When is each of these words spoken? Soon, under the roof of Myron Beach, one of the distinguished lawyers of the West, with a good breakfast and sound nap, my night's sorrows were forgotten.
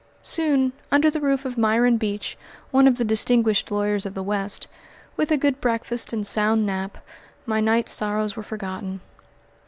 Soon, 0.23 0.73
under 0.91 1.11
the 1.11 1.21
roof 1.21 1.45
of 1.45 1.59
Myron 1.59 1.97
Beach, 1.97 2.35
one 2.71 2.87
of 2.87 2.97
the 2.97 3.05
distinguished 3.05 3.69
lawyers 3.69 4.03
of 4.03 4.15
the 4.15 4.23
West, 4.23 4.67
with 5.15 5.29
a 5.29 5.37
good 5.37 5.61
breakfast 5.61 6.11
and 6.11 6.25
sound 6.25 6.65
nap, 6.65 6.97
my 7.45 7.59
night's 7.61 7.91
sorrows 7.91 8.35
were 8.35 8.41
forgotten. 8.41 9.01